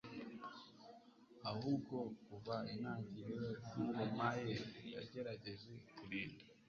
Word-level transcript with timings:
ahubwo 1.51 1.97
kuva 2.25 2.55
mu 2.63 2.67
itangiriro 2.77 3.47
ryingoma 3.61 4.27
ye 4.45 4.53
yagerageje 4.95 5.71
kurinda 5.97 6.43